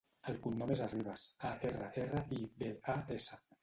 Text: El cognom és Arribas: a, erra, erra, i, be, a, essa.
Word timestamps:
El 0.31 0.37
cognom 0.45 0.73
és 0.77 0.81
Arribas: 0.85 1.27
a, 1.51 1.53
erra, 1.71 1.93
erra, 2.07 2.27
i, 2.41 2.43
be, 2.61 2.77
a, 2.99 3.03
essa. 3.23 3.45